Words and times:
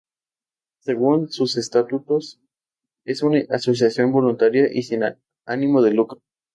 Según 0.79 1.29
sus 1.31 1.57
estatutos 1.57 2.39
es 3.05 3.21
una 3.21 3.41
asociación 3.51 4.11
voluntaria 4.11 4.67
y 4.73 4.81
sin 4.81 5.03
ánimo 5.45 5.83
de 5.83 5.91
lucro. 5.93 6.23